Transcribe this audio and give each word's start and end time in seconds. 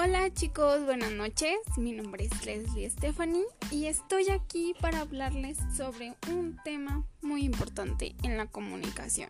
Hola 0.00 0.32
chicos, 0.32 0.84
buenas 0.84 1.10
noches. 1.10 1.56
Mi 1.76 1.90
nombre 1.90 2.26
es 2.26 2.46
Leslie 2.46 2.88
Stephanie 2.88 3.42
y 3.72 3.86
estoy 3.86 4.30
aquí 4.30 4.72
para 4.80 5.00
hablarles 5.00 5.58
sobre 5.76 6.14
un 6.30 6.56
tema 6.62 7.02
muy 7.20 7.42
importante 7.42 8.14
en 8.22 8.36
la 8.36 8.46
comunicación, 8.46 9.28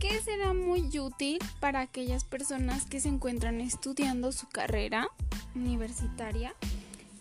que 0.00 0.20
será 0.20 0.52
muy 0.52 0.98
útil 0.98 1.38
para 1.60 1.78
aquellas 1.78 2.24
personas 2.24 2.86
que 2.86 2.98
se 2.98 3.08
encuentran 3.08 3.60
estudiando 3.60 4.32
su 4.32 4.48
carrera 4.48 5.06
universitaria 5.54 6.56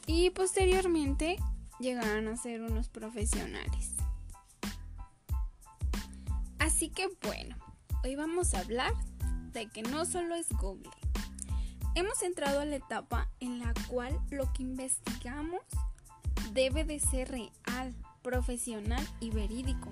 y 0.07 0.31
posteriormente 0.31 1.37
llegarán 1.79 2.27
a 2.27 2.37
ser 2.37 2.63
unos 2.63 2.89
profesionales. 2.89 3.91
Así 6.57 6.89
que 6.89 7.07
bueno, 7.21 7.55
hoy 8.03 8.15
vamos 8.15 8.55
a 8.55 8.61
hablar 8.61 8.95
de 9.51 9.67
que 9.67 9.83
no 9.83 10.05
solo 10.05 10.33
es 10.33 10.49
Google 10.53 11.02
Hemos 11.95 12.23
entrado 12.23 12.59
a 12.59 12.65
la 12.65 12.77
etapa 12.77 13.29
en 13.39 13.59
la 13.59 13.71
cual 13.87 14.19
lo 14.31 14.51
que 14.51 14.63
investigamos 14.63 15.61
debe 16.51 16.83
de 16.85 16.99
ser 16.99 17.29
real, 17.29 17.93
profesional 18.23 19.07
y 19.19 19.29
verídico. 19.29 19.89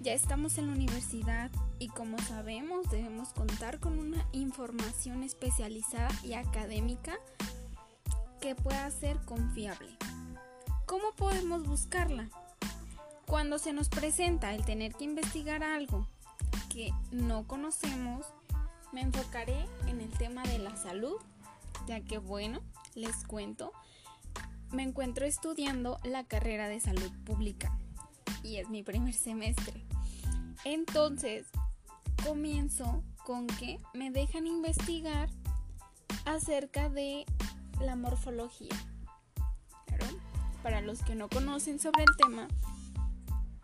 Ya 0.00 0.14
estamos 0.14 0.58
en 0.58 0.66
la 0.66 0.72
universidad 0.72 1.52
y 1.78 1.88
como 1.90 2.18
sabemos 2.18 2.90
debemos 2.90 3.28
contar 3.34 3.78
con 3.78 4.00
una 4.00 4.26
información 4.32 5.22
especializada 5.22 6.10
y 6.24 6.32
académica 6.32 7.14
que 8.40 8.56
pueda 8.56 8.90
ser 8.90 9.16
confiable. 9.18 9.96
¿Cómo 10.86 11.12
podemos 11.12 11.62
buscarla? 11.62 12.30
Cuando 13.26 13.60
se 13.60 13.72
nos 13.72 13.88
presenta 13.88 14.52
el 14.54 14.64
tener 14.64 14.92
que 14.94 15.04
investigar 15.04 15.62
algo 15.62 16.08
que 16.68 16.92
no 17.12 17.46
conocemos, 17.46 18.26
me 18.92 19.00
enfocaré 19.00 19.66
en 19.86 20.00
el 20.00 20.10
tema 20.10 20.42
de 20.42 20.58
la 20.58 20.76
salud, 20.76 21.16
ya 21.86 22.00
que 22.00 22.18
bueno, 22.18 22.60
les 22.94 23.24
cuento, 23.24 23.72
me 24.70 24.82
encuentro 24.82 25.26
estudiando 25.26 25.98
la 26.04 26.24
carrera 26.24 26.68
de 26.68 26.80
salud 26.80 27.10
pública 27.24 27.76
y 28.42 28.56
es 28.56 28.68
mi 28.68 28.82
primer 28.82 29.14
semestre. 29.14 29.84
Entonces, 30.64 31.46
comienzo 32.24 33.02
con 33.24 33.46
que 33.46 33.80
me 33.94 34.10
dejan 34.10 34.46
investigar 34.46 35.28
acerca 36.24 36.88
de 36.88 37.24
la 37.80 37.96
morfología. 37.96 38.74
para 40.62 40.80
los 40.80 41.02
que 41.02 41.16
no 41.16 41.28
conocen 41.28 41.80
sobre 41.80 42.04
el 42.04 42.16
tema, 42.16 42.46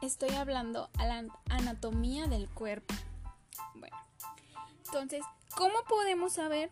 estoy 0.02 0.30
hablando 0.30 0.90
a 0.98 1.06
la 1.06 1.24
anatomía 1.48 2.26
del 2.26 2.48
cuerpo. 2.48 2.92
Entonces, 4.88 5.22
¿cómo 5.54 5.74
podemos 5.86 6.32
saber 6.32 6.70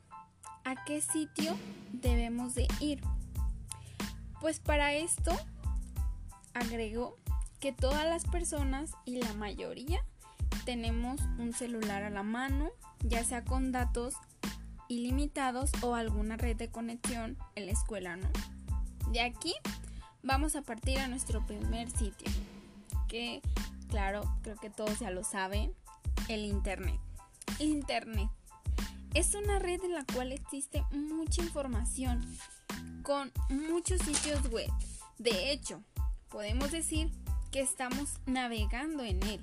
a 0.65 0.85
qué 0.85 1.03
sitio 1.03 1.55
debemos 1.93 2.55
de 2.55 2.67
ir? 2.81 3.03
Pues 4.41 4.59
para 4.59 4.95
esto 4.95 5.33
agrego 6.55 7.17
que 7.61 7.73
todas 7.73 8.07
las 8.07 8.25
personas 8.25 8.93
y 9.05 9.17
la 9.17 9.35
mayoría 9.35 10.03
tenemos 10.65 11.21
un 11.39 11.53
celular 11.53 12.05
a 12.05 12.11
la 12.11 12.23
mano, 12.23 12.71
ya 13.01 13.23
sea 13.23 13.45
con 13.45 13.71
datos 13.71 14.15
ilimitados 14.89 15.71
o 15.83 15.95
alguna 15.95 16.39
red 16.39 16.57
de 16.57 16.71
conexión 16.71 17.37
en 17.55 17.67
la 17.67 17.73
escuela, 17.73 18.17
¿no? 18.17 18.31
De 19.11 19.21
aquí 19.21 19.55
vamos 20.23 20.57
a 20.57 20.63
partir 20.63 20.99
a 21.01 21.09
nuestro 21.09 21.45
primer 21.47 21.91
sitio, 21.91 22.31
que 23.09 23.43
claro, 23.91 24.23
creo 24.43 24.57
que 24.57 24.71
todos 24.71 25.01
ya 25.01 25.11
lo 25.11 25.23
saben, 25.23 25.75
el 26.29 26.47
Internet. 26.47 26.99
Internet. 27.59 28.29
Es 29.15 29.35
una 29.35 29.59
red 29.59 29.83
en 29.83 29.95
la 29.95 30.05
cual 30.13 30.33
existe 30.33 30.85
mucha 30.91 31.43
información 31.43 32.25
con 33.03 33.33
muchos 33.49 34.01
sitios 34.03 34.51
web. 34.51 34.71
De 35.19 35.53
hecho, 35.53 35.83
podemos 36.29 36.71
decir 36.71 37.11
que 37.51 37.61
estamos 37.61 38.19
navegando 38.27 39.03
en 39.05 39.23
él. 39.23 39.41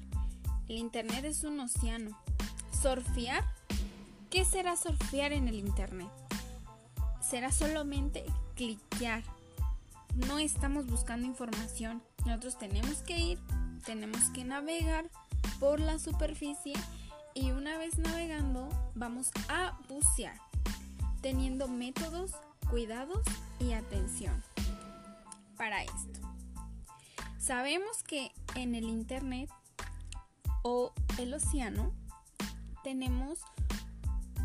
El 0.68 0.78
Internet 0.78 1.26
es 1.26 1.44
un 1.44 1.60
océano. 1.60 2.18
¿Surfear? 2.82 3.44
¿Qué 4.30 4.46
será 4.46 4.76
surfear 4.76 5.34
en 5.34 5.48
el 5.48 5.56
Internet? 5.56 6.10
Será 7.22 7.52
solamente 7.52 8.24
cliquear. 8.56 9.24
No 10.28 10.40
estamos 10.40 10.86
buscando 10.86 11.26
información. 11.26 12.04
Nosotros 12.26 12.58
tenemos 12.58 12.98
que 13.00 13.18
ir, 13.18 13.40
tenemos 13.86 14.22
que 14.32 14.44
navegar 14.44 15.10
por 15.60 15.80
la 15.80 16.00
superficie 16.00 16.74
y 17.34 17.52
una 17.52 17.78
vez 17.78 17.98
navegando 17.98 18.70
vamos 18.96 19.32
a 19.50 19.78
bucear, 19.90 20.38
teniendo 21.22 21.68
métodos, 21.68 22.32
cuidados 22.70 23.24
y 23.60 23.74
atención 23.74 24.44
para 25.58 25.84
esto. 25.84 26.20
Sabemos 27.38 28.04
que 28.04 28.32
en 28.56 28.76
el 28.76 28.86
Internet 28.86 29.50
o 30.64 30.94
el 31.20 31.34
océano 31.34 31.92
tenemos 32.84 33.40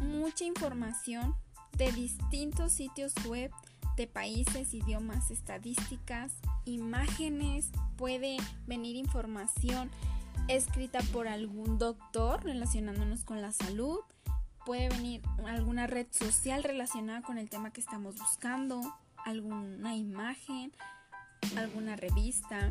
mucha 0.01 0.45
información 0.45 1.37
de 1.77 1.93
distintos 1.93 2.73
sitios 2.73 3.13
web 3.27 3.53
de 3.97 4.07
países, 4.07 4.75
idiomas, 4.75 5.31
estadísticas, 5.31 6.33
imágenes, 6.65 7.71
puede 7.97 8.37
venir 8.67 8.97
información 8.97 9.91
escrita 10.49 11.01
por 11.13 11.29
algún 11.29 11.79
doctor 11.79 12.43
relacionándonos 12.43 13.25
con 13.25 13.41
la 13.41 13.53
salud. 13.53 14.01
Puede 14.65 14.89
venir 14.89 15.23
alguna 15.47 15.87
red 15.87 16.07
social 16.11 16.65
relacionada 16.65 17.23
con 17.23 17.39
el 17.39 17.49
tema 17.49 17.73
que 17.73 17.81
estamos 17.81 18.17
buscando, 18.19 18.81
alguna 19.25 19.95
imagen, 19.95 20.73
alguna 21.57 21.97
revista. 21.97 22.71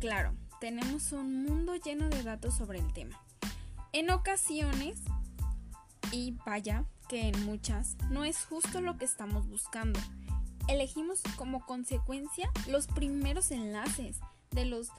Claro, 0.00 0.34
tenemos 0.60 1.12
un 1.12 1.44
mundo 1.44 1.74
lleno 1.76 2.08
de 2.08 2.22
datos 2.22 2.54
sobre 2.54 2.78
el 2.78 2.92
tema. 2.92 3.20
En 3.92 4.10
ocasiones, 4.10 5.00
y 6.12 6.36
vaya 6.44 6.84
que 7.08 7.28
en 7.28 7.44
muchas, 7.44 7.96
no 8.10 8.24
es 8.24 8.44
justo 8.44 8.80
lo 8.80 8.96
que 8.98 9.04
estamos 9.04 9.48
buscando. 9.48 10.00
Elegimos 10.68 11.22
como 11.36 11.64
consecuencia 11.64 12.50
los 12.68 12.86
primeros 12.88 13.50
enlaces 13.50 14.18
de 14.50 14.64
los 14.64 14.90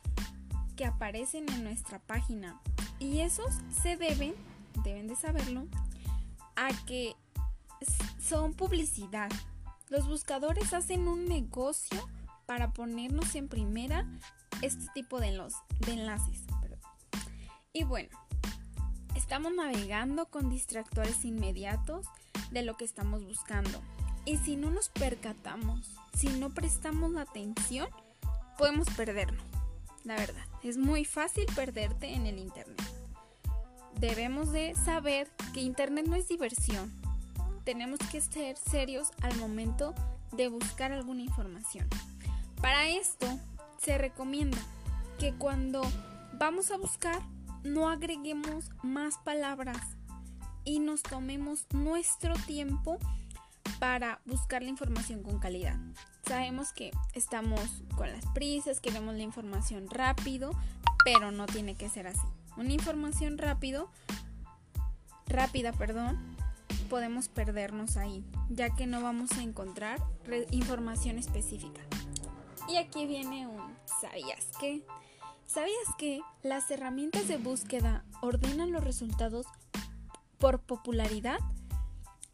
que 0.78 0.86
aparecen 0.86 1.50
en 1.50 1.66
nuestra 1.66 2.00
página. 2.00 2.62
Y 3.00 3.20
esos 3.20 3.54
se 3.82 3.98
deben, 3.98 4.34
deben 4.86 5.08
de 5.08 5.18
saberlo, 5.18 5.68
a 6.56 6.70
que 6.86 7.16
son 8.22 8.54
publicidad. 8.54 9.30
Los 9.90 10.08
buscadores 10.08 10.74
hacen 10.74 11.08
un 11.08 11.26
negocio 11.26 12.08
para 12.46 12.72
ponernos 12.72 13.36
en 13.36 13.50
primera 13.50 14.08
este 14.62 14.86
tipo 14.94 15.20
de, 15.20 15.32
de 15.80 15.92
enlaces. 15.92 16.44
Y 17.74 17.84
bueno, 17.84 18.10
estamos 19.16 19.54
navegando 19.54 20.28
con 20.28 20.50
distractores 20.50 21.26
inmediatos 21.26 22.08
de 22.52 22.64
lo 22.64 22.78
que 22.78 22.86
estamos 22.86 23.24
buscando. 23.26 23.82
Y 24.26 24.38
si 24.38 24.56
no 24.56 24.72
nos 24.72 24.90
percatamos, 24.90 25.96
si 26.14 26.28
no 26.28 26.50
prestamos 26.50 27.16
atención, 27.16 27.88
podemos 28.58 28.88
perdernos 28.96 29.57
la 30.08 30.16
verdad. 30.16 30.46
Es 30.64 30.78
muy 30.78 31.06
fácil 31.06 31.46
perderte 31.54 32.14
en 32.14 32.26
el 32.26 32.40
Internet. 32.40 32.82
Debemos 34.00 34.52
de 34.52 34.74
saber 34.76 35.28
que 35.54 35.62
Internet 35.62 36.08
no 36.08 36.16
es 36.16 36.28
diversión. 36.28 36.92
Tenemos 37.66 38.00
que 38.12 38.22
ser 38.22 38.56
serios 38.58 39.10
al 39.22 39.36
momento 39.38 39.94
de 40.32 40.48
buscar 40.48 40.92
alguna 40.94 41.22
información. 41.24 41.88
Para 42.62 42.88
esto 42.88 43.28
se 43.80 43.98
recomienda 43.98 44.58
que 45.20 45.34
cuando 45.34 45.82
vamos 46.34 46.72
a 46.72 46.78
buscar 46.78 47.22
no 47.64 47.90
agreguemos 47.90 48.70
más 48.84 49.18
palabras 49.18 49.78
y 50.64 50.80
nos 50.80 51.04
tomemos 51.04 51.66
nuestro 51.72 52.34
tiempo 52.46 52.98
para 53.80 54.22
buscar 54.26 54.64
la 54.64 54.70
información 54.70 55.22
con 55.22 55.40
calidad. 55.40 55.78
Sabemos 56.28 56.74
que 56.74 56.92
estamos 57.14 57.62
con 57.96 58.12
las 58.12 58.26
prisas, 58.34 58.82
queremos 58.82 59.16
la 59.16 59.24
información 59.24 59.90
rápido, 59.90 60.52
pero 61.06 61.32
no 61.32 61.46
tiene 61.46 61.76
que 61.76 61.88
ser 61.88 62.06
así. 62.06 62.28
Una 62.58 62.74
información 62.74 63.38
rápido, 63.38 63.90
rápida, 65.26 65.72
perdón, 65.72 66.18
podemos 66.90 67.30
perdernos 67.30 67.96
ahí, 67.96 68.26
ya 68.50 68.76
que 68.76 68.88
no 68.88 69.02
vamos 69.02 69.32
a 69.38 69.42
encontrar 69.42 70.04
información 70.52 71.18
específica. 71.18 71.80
Y 72.68 72.76
aquí 72.76 73.06
viene 73.06 73.48
un 73.48 73.74
¿sabías 74.02 74.50
qué? 74.60 74.84
¿Sabías 75.46 75.96
que 75.98 76.20
las 76.44 76.70
herramientas 76.70 77.30
de 77.30 77.38
búsqueda 77.38 78.04
ordenan 78.22 78.74
los 78.74 78.84
resultados 78.84 79.46
por 80.38 80.60
popularidad? 80.60 81.40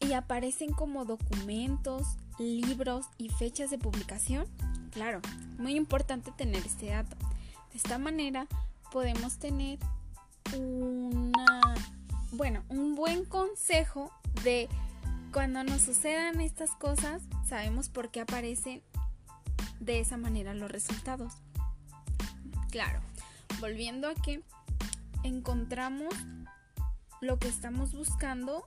y 0.00 0.12
aparecen 0.12 0.72
como 0.72 1.04
documentos, 1.04 2.16
libros 2.38 3.06
y 3.18 3.28
fechas 3.28 3.70
de 3.70 3.78
publicación? 3.78 4.46
Claro, 4.90 5.20
muy 5.58 5.74
importante 5.74 6.30
tener 6.32 6.64
este 6.66 6.86
dato. 6.86 7.16
De 7.72 7.78
esta 7.78 7.98
manera 7.98 8.46
podemos 8.92 9.38
tener 9.38 9.78
una, 10.56 11.60
bueno, 12.32 12.62
un 12.68 12.94
buen 12.94 13.24
consejo 13.24 14.10
de 14.44 14.68
cuando 15.32 15.64
nos 15.64 15.82
sucedan 15.82 16.40
estas 16.40 16.70
cosas, 16.72 17.22
sabemos 17.48 17.88
por 17.88 18.10
qué 18.10 18.20
aparecen 18.20 18.82
de 19.80 19.98
esa 19.98 20.16
manera 20.16 20.54
los 20.54 20.70
resultados. 20.70 21.32
Claro, 22.70 23.00
volviendo 23.60 24.08
a 24.08 24.14
que 24.14 24.42
encontramos 25.24 26.14
lo 27.20 27.38
que 27.38 27.48
estamos 27.48 27.94
buscando, 27.94 28.66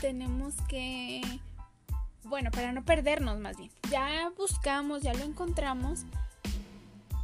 tenemos 0.00 0.54
que, 0.68 1.22
bueno, 2.24 2.50
para 2.50 2.72
no 2.72 2.84
perdernos 2.84 3.38
más 3.38 3.56
bien, 3.56 3.70
ya 3.90 4.30
buscamos, 4.36 5.02
ya 5.02 5.14
lo 5.14 5.24
encontramos, 5.24 6.04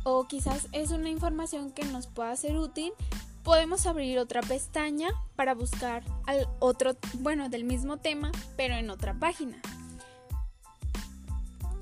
o 0.04 0.26
quizás 0.26 0.68
es 0.72 0.90
una 0.90 1.10
información 1.10 1.72
que 1.72 1.84
nos 1.84 2.06
pueda 2.06 2.34
ser 2.36 2.56
útil, 2.56 2.92
podemos 3.42 3.86
abrir 3.86 4.18
otra 4.18 4.40
pestaña 4.42 5.08
para 5.36 5.54
buscar 5.54 6.02
al 6.26 6.46
otro, 6.58 6.96
bueno, 7.14 7.48
del 7.48 7.64
mismo 7.64 7.98
tema, 7.98 8.32
pero 8.56 8.74
en 8.74 8.90
otra 8.90 9.14
página. 9.14 9.60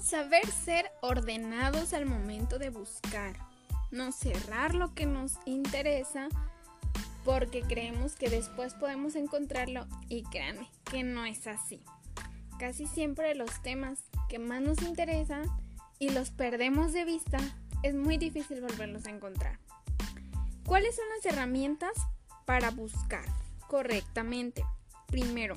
Saber 0.01 0.47
ser 0.47 0.91
ordenados 1.03 1.93
al 1.93 2.07
momento 2.07 2.59
de 2.59 2.71
buscar. 2.71 3.37
No 3.91 4.13
cerrar 4.13 4.75
lo 4.75 4.95
que 4.95 5.07
nos 5.07 5.39
interesa 5.45 6.29
porque 7.25 7.63
creemos 7.63 8.17
que 8.17 8.31
después 8.31 8.75
podemos 8.75 9.17
encontrarlo 9.17 9.87
y 10.09 10.23
créanme 10.25 10.71
que 10.91 11.03
no 11.03 11.27
es 11.27 11.47
así. 11.47 11.83
Casi 12.59 12.87
siempre 12.87 13.35
los 13.37 13.63
temas 13.63 14.01
que 14.29 14.39
más 14.39 14.61
nos 14.61 14.83
interesan 14.83 15.45
y 15.99 16.11
los 16.11 16.31
perdemos 16.31 16.93
de 16.93 17.05
vista 17.05 17.39
es 17.83 17.95
muy 17.95 18.19
difícil 18.19 18.61
volverlos 18.61 19.07
a 19.07 19.11
encontrar. 19.11 19.59
¿Cuáles 20.67 20.97
son 20.97 21.05
las 21.17 21.33
herramientas 21.33 21.93
para 22.45 22.71
buscar 22.71 23.25
correctamente? 23.69 24.65
Primero, 25.07 25.55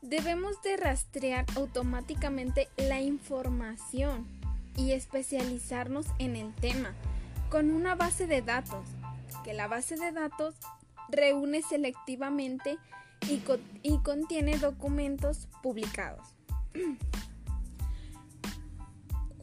debemos 0.00 0.60
de 0.62 0.76
rastrear 0.76 1.44
automáticamente 1.56 2.68
la 2.76 3.00
información 3.00 4.26
y 4.76 4.92
especializarnos 4.92 6.06
en 6.18 6.36
el 6.36 6.54
tema 6.54 6.94
con 7.50 7.70
una 7.70 7.94
base 7.94 8.26
de 8.26 8.42
datos, 8.42 8.86
que 9.44 9.52
la 9.52 9.68
base 9.68 9.96
de 9.96 10.10
datos 10.10 10.54
reúne 11.08 11.62
selectivamente 11.62 12.78
y, 13.28 13.98
contiene 13.98 14.58
documentos 14.58 15.48
publicados. 15.62 16.26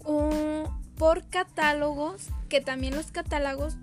o 0.03 0.81
por 0.97 1.27
catálogos, 1.29 2.27
que 2.49 2.61
también 2.61 2.95
los 2.95 3.11
catálogos 3.11 3.77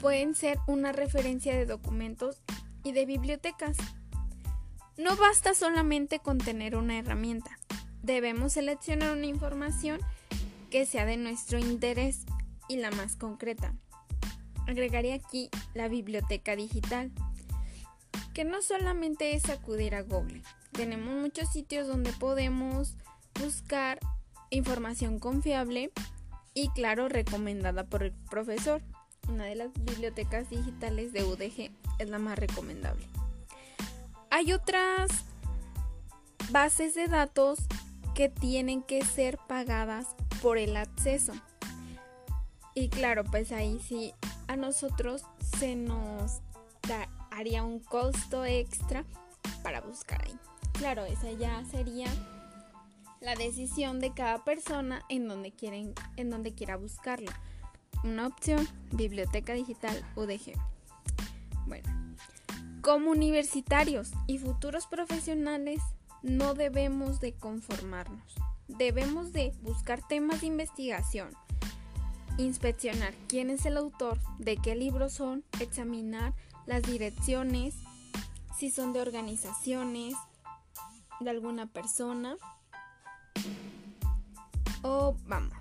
pueden 0.00 0.34
ser 0.34 0.58
una 0.66 0.92
referencia 0.92 1.54
de 1.54 1.66
documentos 1.66 2.42
y 2.82 2.92
de 2.92 3.06
bibliotecas. 3.06 3.76
No 4.96 5.16
basta 5.16 5.54
solamente 5.54 6.18
con 6.18 6.38
tener 6.38 6.76
una 6.76 6.98
herramienta. 6.98 7.58
Debemos 8.02 8.54
seleccionar 8.54 9.16
una 9.16 9.26
información 9.26 10.00
que 10.70 10.86
sea 10.86 11.06
de 11.06 11.16
nuestro 11.16 11.58
interés 11.58 12.24
y 12.68 12.76
la 12.76 12.90
más 12.90 13.16
concreta. 13.16 13.74
Agregaría 14.66 15.14
aquí 15.14 15.50
la 15.74 15.88
biblioteca 15.88 16.56
digital, 16.56 17.12
que 18.36 18.44
no 18.44 18.60
solamente 18.60 19.34
es 19.34 19.48
acudir 19.48 19.94
a 19.94 20.02
Google. 20.02 20.42
Tenemos 20.72 21.14
muchos 21.14 21.48
sitios 21.48 21.88
donde 21.88 22.12
podemos 22.12 22.94
buscar 23.40 23.98
información 24.50 25.18
confiable 25.18 25.90
y 26.52 26.68
claro 26.68 27.08
recomendada 27.08 27.84
por 27.84 28.02
el 28.02 28.12
profesor 28.12 28.82
una 29.26 29.44
de 29.46 29.54
las 29.54 29.72
bibliotecas 29.72 30.50
digitales 30.50 31.14
de 31.14 31.24
UDG 31.24 31.70
es 31.98 32.10
la 32.10 32.18
más 32.18 32.38
recomendable. 32.38 33.06
Hay 34.28 34.52
otras 34.52 35.10
bases 36.50 36.94
de 36.94 37.06
datos 37.06 37.60
que 38.14 38.28
tienen 38.28 38.82
que 38.82 39.02
ser 39.02 39.38
pagadas 39.48 40.08
por 40.42 40.58
el 40.58 40.76
acceso. 40.76 41.32
Y 42.74 42.90
claro, 42.90 43.24
pues 43.24 43.50
ahí 43.50 43.80
sí 43.82 44.12
a 44.46 44.56
nosotros 44.56 45.22
se 45.58 45.74
nos 45.74 46.42
haría 47.36 47.62
un 47.62 47.80
costo 47.80 48.44
extra 48.44 49.04
para 49.62 49.82
buscar 49.82 50.24
ahí. 50.24 50.36
Claro, 50.72 51.04
esa 51.04 51.30
ya 51.32 51.62
sería 51.66 52.08
la 53.20 53.34
decisión 53.34 54.00
de 54.00 54.12
cada 54.14 54.42
persona 54.44 55.04
en 55.08 55.28
donde 55.28 55.52
quieren 55.52 55.94
en 56.16 56.30
donde 56.30 56.54
quiera 56.54 56.76
buscarlo 56.76 57.30
una 58.04 58.26
opción, 58.26 58.66
Biblioteca 58.92 59.52
Digital 59.54 60.04
UDG. 60.16 60.52
Bueno, 61.66 61.88
como 62.82 63.10
universitarios 63.10 64.12
y 64.26 64.38
futuros 64.38 64.86
profesionales 64.86 65.80
no 66.22 66.54
debemos 66.54 67.20
de 67.20 67.32
conformarnos. 67.32 68.34
Debemos 68.68 69.32
de 69.32 69.52
buscar 69.62 70.06
temas 70.06 70.40
de 70.40 70.48
investigación, 70.48 71.30
inspeccionar 72.38 73.14
quién 73.28 73.50
es 73.50 73.66
el 73.66 73.76
autor, 73.76 74.18
de 74.38 74.56
qué 74.56 74.74
libros 74.74 75.14
son, 75.14 75.44
examinar 75.60 76.34
las 76.66 76.82
direcciones, 76.82 77.74
si 78.58 78.70
son 78.70 78.92
de 78.92 79.00
organizaciones, 79.00 80.14
de 81.20 81.30
alguna 81.30 81.66
persona 81.66 82.36
o 84.82 85.16
vamos, 85.26 85.56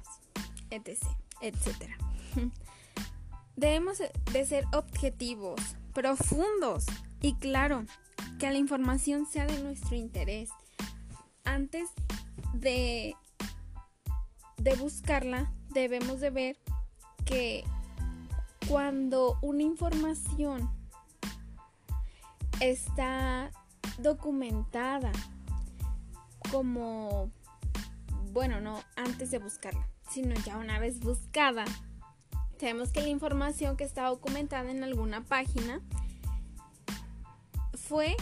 etc, 0.69 1.01
etcétera. 1.41 1.97
Debemos 3.55 3.99
de 4.33 4.45
ser 4.45 4.65
objetivos, 4.73 5.59
profundos 5.93 6.85
y 7.21 7.35
claro, 7.35 7.85
que 8.39 8.51
la 8.51 8.57
información 8.57 9.25
sea 9.25 9.45
de 9.45 9.61
nuestro 9.63 9.95
interés. 9.95 10.49
Antes 11.45 11.89
de, 12.53 13.15
de 14.57 14.75
buscarla, 14.75 15.51
debemos 15.69 16.19
de 16.19 16.29
ver 16.31 16.57
que 17.23 17.63
cuando 18.67 19.37
una 19.41 19.63
información 19.63 20.69
está 22.59 23.51
documentada 23.97 25.11
como, 26.51 27.31
bueno, 28.31 28.61
no 28.61 28.79
antes 28.95 29.31
de 29.31 29.39
buscarla, 29.39 29.87
sino 30.09 30.35
ya 30.45 30.57
una 30.57 30.79
vez 30.79 30.99
buscada, 30.99 31.65
Sabemos 32.59 32.91
que 32.91 33.01
la 33.01 33.09
información 33.09 33.75
que 33.75 33.83
está 33.83 34.07
documentada 34.07 34.71
en 34.71 34.83
alguna 34.83 35.25
página 35.25 35.81
fue 37.73 38.15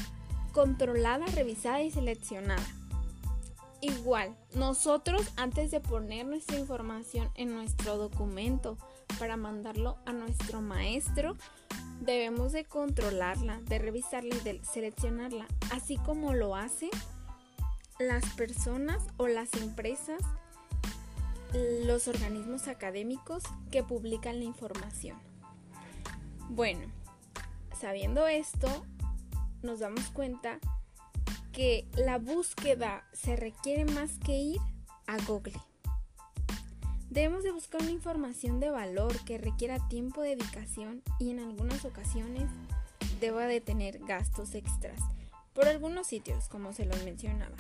controlada, 0.52 1.26
revisada 1.28 1.84
y 1.84 1.92
seleccionada. 1.92 2.66
Igual, 3.82 4.36
nosotros 4.56 5.32
antes 5.36 5.70
de 5.70 5.80
poner 5.80 6.26
nuestra 6.26 6.58
información 6.58 7.30
en 7.36 7.54
nuestro 7.54 7.98
documento 7.98 8.78
para 9.20 9.38
mandarlo 9.38 9.98
a 10.06 10.14
nuestro 10.14 10.62
maestro, 10.62 11.36
debemos 12.04 12.52
de 12.52 12.66
controlarla, 12.66 13.60
de 13.62 13.80
revisarla 13.80 14.36
y 14.36 14.40
de 14.40 14.62
seleccionarla, 14.64 15.48
así 15.72 15.98
como 15.98 16.34
lo 16.34 16.56
hacen 16.56 16.92
las 18.00 18.26
personas 18.34 19.04
o 19.18 19.28
las 19.28 19.54
empresas 19.54 20.22
los 21.86 22.08
organismos 22.08 22.68
académicos 22.68 23.44
que 23.72 23.84
publican 23.84 24.40
la 24.40 24.46
información. 24.46 25.18
Bueno, 26.50 26.88
sabiendo 27.80 28.28
esto, 28.28 28.86
nos 29.62 29.80
damos 29.80 30.10
cuenta 30.10 30.60
que 31.52 31.88
la 31.96 32.18
búsqueda 32.18 33.08
se 33.14 33.36
requiere 33.36 33.86
más 33.86 34.18
que 34.18 34.38
ir 34.38 34.60
a 35.06 35.18
Google. 35.26 35.60
Debemos 37.14 37.44
de 37.44 37.52
buscar 37.52 37.80
una 37.80 37.92
información 37.92 38.60
de 38.60 38.72
valor 38.72 39.24
que 39.24 39.38
requiera 39.38 39.88
tiempo, 39.88 40.24
dedicación 40.24 41.04
y 41.20 41.30
en 41.30 41.42
algunas 41.42 41.86
ocasiones 41.86 42.50
deba 43.22 43.46
de 43.46 43.62
tener 43.62 44.00
gastos 44.00 44.56
extras 44.56 45.00
por 45.54 45.68
algunos 45.68 46.08
sitios, 46.08 46.50
como 46.50 46.74
se 46.74 46.86
los 46.86 47.04
mencionaba. 47.04 47.56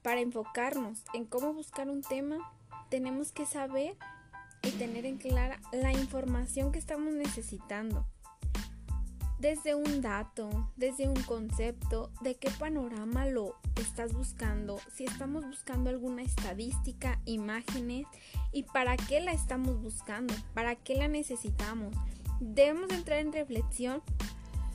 Para 0.00 0.22
enfocarnos 0.22 1.04
en 1.12 1.26
cómo 1.26 1.52
buscar 1.52 1.90
un 1.90 2.00
tema, 2.00 2.38
tenemos 2.88 3.32
que 3.32 3.44
saber 3.44 3.98
y 4.62 4.70
tener 4.70 5.04
en 5.04 5.18
clara 5.18 5.60
la 5.70 5.92
información 5.92 6.72
que 6.72 6.78
estamos 6.78 7.12
necesitando. 7.12 8.06
Desde 9.42 9.74
un 9.74 10.02
dato, 10.02 10.70
desde 10.76 11.08
un 11.08 11.20
concepto, 11.24 12.12
de 12.20 12.36
qué 12.36 12.48
panorama 12.48 13.26
lo 13.26 13.56
estás 13.74 14.12
buscando, 14.12 14.78
si 14.94 15.02
estamos 15.02 15.44
buscando 15.44 15.90
alguna 15.90 16.22
estadística, 16.22 17.20
imágenes 17.24 18.06
y 18.52 18.62
para 18.62 18.96
qué 18.96 19.20
la 19.20 19.32
estamos 19.32 19.82
buscando, 19.82 20.32
para 20.54 20.76
qué 20.76 20.94
la 20.94 21.08
necesitamos. 21.08 21.92
Debemos 22.38 22.90
entrar 22.90 23.18
en 23.18 23.32
reflexión 23.32 24.00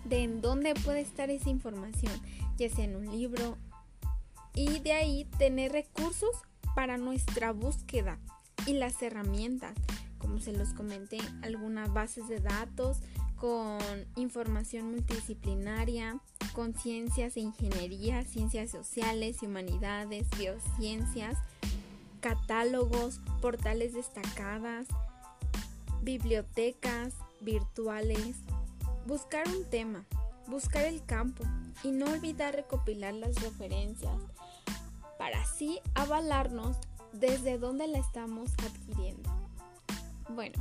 de 0.04 0.24
en 0.24 0.42
dónde 0.42 0.74
puede 0.74 1.00
estar 1.00 1.30
esa 1.30 1.50
información, 1.50 2.12
ya 2.58 2.70
sea 2.70 2.84
en 2.84 2.98
un 2.98 3.10
libro, 3.10 3.58
y 4.54 4.82
de 4.82 4.92
ahí 4.92 5.24
tener 5.38 5.72
recursos 5.72 6.36
para 6.76 6.98
nuestra 6.98 7.54
búsqueda 7.54 8.20
y 8.66 8.74
las 8.74 9.02
herramientas, 9.02 9.78
como 10.18 10.40
se 10.40 10.52
los 10.52 10.74
comenté, 10.74 11.20
algunas 11.42 11.94
bases 11.94 12.28
de 12.28 12.42
datos 12.42 13.00
con 13.38 13.80
información 14.16 14.92
multidisciplinaria, 14.92 16.20
con 16.54 16.74
ciencias 16.74 17.38
e 17.38 17.42
ingeniería, 17.42 18.24
ciencias 18.24 18.72
sociales 18.72 19.44
humanidades, 19.44 20.28
biociencias, 20.38 21.38
catálogos, 22.20 23.20
portales 23.42 23.94
destacadas, 23.94 24.88
bibliotecas 26.02 27.14
virtuales, 27.42 28.38
buscar 29.06 29.48
un 29.48 29.64
tema, 29.70 30.04
buscar 30.48 30.86
el 30.86 31.06
campo 31.06 31.44
y 31.84 31.92
no 31.92 32.08
olvidar 32.08 32.56
recopilar 32.56 33.14
las 33.14 33.36
referencias 33.42 34.18
para 35.20 35.42
así 35.42 35.80
avalarnos 35.94 36.78
desde 37.14 37.58
dónde 37.58 37.88
la 37.88 38.00
estamos 38.00 38.52
adquiriendo. 38.66 39.30
Bueno, 40.30 40.56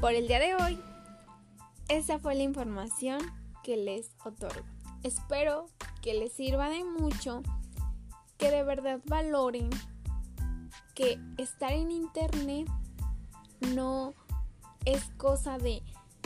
por 0.00 0.12
el 0.12 0.28
día 0.28 0.40
de 0.40 0.54
hoy, 0.54 0.78
esa 1.88 2.18
fue 2.18 2.34
la 2.34 2.42
información 2.42 3.20
que 3.62 3.76
les 3.76 4.10
otorgo. 4.24 4.64
Espero 5.02 5.66
que 6.02 6.14
les 6.14 6.32
sirva 6.32 6.68
de 6.68 6.84
mucho, 6.84 7.42
que 8.38 8.50
de 8.50 8.62
verdad 8.62 9.00
valoren 9.06 9.70
que 10.94 11.18
estar 11.36 11.72
en 11.72 11.90
internet 11.90 12.68
no 13.74 14.14
es 14.84 15.04
cosa 15.16 15.58
de 15.58 15.82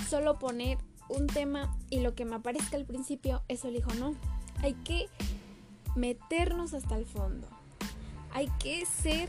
solo 0.09 0.38
poner 0.38 0.79
un 1.09 1.26
tema 1.26 1.76
y 1.90 2.00
lo 2.00 2.14
que 2.14 2.25
me 2.25 2.37
aparezca 2.37 2.76
al 2.76 2.85
principio, 2.85 3.43
eso 3.49 3.69
elijo, 3.69 3.93
no. 3.95 4.14
Hay 4.62 4.75
que 4.75 5.09
meternos 5.97 6.73
hasta 6.75 6.97
el 6.97 7.07
fondo. 7.07 7.49
Hay 8.33 8.49
que 8.61 8.87
ser 8.87 9.29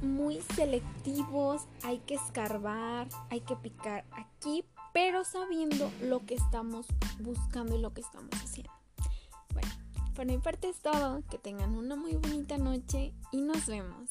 muy 0.00 0.40
selectivos, 0.54 1.66
hay 1.82 1.98
que 1.98 2.14
escarbar, 2.14 3.08
hay 3.30 3.40
que 3.40 3.56
picar 3.56 4.04
aquí, 4.12 4.64
pero 4.92 5.24
sabiendo 5.24 5.90
lo 6.02 6.24
que 6.24 6.34
estamos 6.34 6.86
buscando 7.20 7.76
y 7.76 7.80
lo 7.80 7.92
que 7.92 8.00
estamos 8.00 8.30
haciendo. 8.42 8.72
Bueno, 9.52 9.68
por 10.14 10.26
mi 10.26 10.38
parte 10.38 10.68
es 10.68 10.80
todo, 10.80 11.22
que 11.30 11.38
tengan 11.38 11.74
una 11.74 11.96
muy 11.96 12.14
bonita 12.14 12.58
noche 12.58 13.12
y 13.32 13.40
nos 13.40 13.66
vemos. 13.66 14.10